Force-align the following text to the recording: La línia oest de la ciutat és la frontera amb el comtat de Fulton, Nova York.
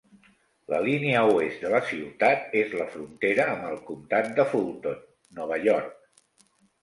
La 0.73 0.77
línia 0.85 1.19
oest 1.33 1.65
de 1.65 1.69
la 1.73 1.81
ciutat 1.89 2.55
és 2.61 2.73
la 2.79 2.87
frontera 2.95 3.45
amb 3.51 3.67
el 3.71 3.77
comtat 3.91 4.31
de 4.39 4.47
Fulton, 4.55 4.97
Nova 5.41 5.61
York. 5.69 6.43